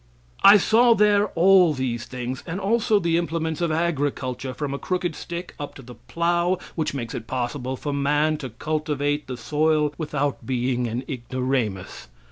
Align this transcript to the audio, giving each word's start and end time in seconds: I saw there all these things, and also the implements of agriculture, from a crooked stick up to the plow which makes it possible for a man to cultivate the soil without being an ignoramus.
I 0.43 0.57
saw 0.57 0.95
there 0.95 1.27
all 1.35 1.73
these 1.75 2.05
things, 2.05 2.41
and 2.47 2.59
also 2.59 2.97
the 2.97 3.19
implements 3.19 3.61
of 3.61 3.71
agriculture, 3.71 4.51
from 4.51 4.73
a 4.73 4.79
crooked 4.79 5.15
stick 5.15 5.53
up 5.59 5.75
to 5.75 5.83
the 5.83 5.93
plow 5.93 6.57
which 6.73 6.95
makes 6.95 7.13
it 7.13 7.27
possible 7.27 7.77
for 7.77 7.89
a 7.89 7.93
man 7.93 8.37
to 8.37 8.49
cultivate 8.49 9.27
the 9.27 9.37
soil 9.37 9.93
without 9.99 10.43
being 10.43 10.87
an 10.87 11.03
ignoramus. 11.07 12.07